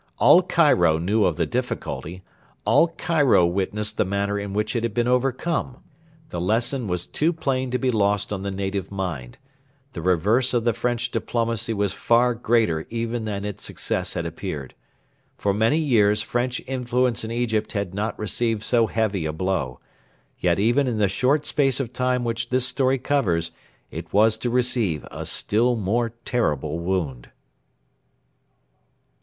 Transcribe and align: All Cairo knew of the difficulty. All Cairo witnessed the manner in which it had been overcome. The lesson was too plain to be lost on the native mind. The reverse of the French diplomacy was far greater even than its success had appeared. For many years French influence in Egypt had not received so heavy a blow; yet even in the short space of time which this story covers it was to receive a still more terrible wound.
All 0.17 0.41
Cairo 0.41 0.97
knew 0.97 1.25
of 1.25 1.35
the 1.35 1.45
difficulty. 1.45 2.23
All 2.65 2.87
Cairo 2.87 3.45
witnessed 3.45 3.97
the 3.97 4.03
manner 4.03 4.39
in 4.39 4.51
which 4.51 4.75
it 4.75 4.81
had 4.81 4.95
been 4.95 5.07
overcome. 5.07 5.77
The 6.29 6.41
lesson 6.41 6.87
was 6.87 7.05
too 7.05 7.31
plain 7.31 7.69
to 7.69 7.77
be 7.77 7.91
lost 7.91 8.33
on 8.33 8.41
the 8.41 8.49
native 8.49 8.89
mind. 8.91 9.37
The 9.93 10.01
reverse 10.01 10.55
of 10.55 10.63
the 10.63 10.73
French 10.73 11.11
diplomacy 11.11 11.71
was 11.75 11.93
far 11.93 12.33
greater 12.33 12.87
even 12.89 13.25
than 13.25 13.45
its 13.45 13.63
success 13.63 14.15
had 14.15 14.25
appeared. 14.25 14.73
For 15.37 15.53
many 15.53 15.77
years 15.77 16.23
French 16.23 16.63
influence 16.65 17.23
in 17.23 17.29
Egypt 17.29 17.73
had 17.73 17.93
not 17.93 18.17
received 18.17 18.63
so 18.63 18.87
heavy 18.87 19.27
a 19.27 19.31
blow; 19.31 19.81
yet 20.39 20.57
even 20.57 20.87
in 20.87 20.97
the 20.97 21.07
short 21.09 21.45
space 21.45 21.79
of 21.79 21.93
time 21.93 22.23
which 22.23 22.49
this 22.49 22.65
story 22.65 22.97
covers 22.97 23.51
it 23.91 24.11
was 24.11 24.35
to 24.37 24.49
receive 24.49 25.05
a 25.11 25.27
still 25.27 25.75
more 25.75 26.13
terrible 26.25 26.79
wound. 26.79 27.29